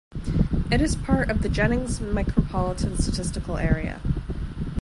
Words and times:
It 0.71 0.81
is 0.81 0.95
part 0.95 1.29
of 1.29 1.43
the 1.43 1.47
Jennings 1.47 1.99
Micropolitan 1.99 2.99
Statistical 2.99 3.57
Area. 3.57 4.01